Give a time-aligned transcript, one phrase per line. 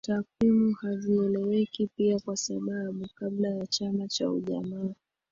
[0.05, 4.93] Takwimu hazieleweki pia kwa sababu kabla ya chama cha ujamaa